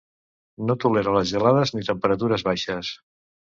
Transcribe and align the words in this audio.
No 0.69 0.75
tolera 0.83 1.13
les 1.17 1.35
gelades 1.35 1.75
ni 1.77 1.87
temperatures 1.91 2.49
baixes. 2.51 2.93